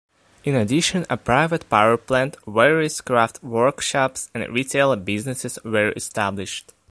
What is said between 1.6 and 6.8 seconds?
power plant, various craft workshops, and retail businesses were established.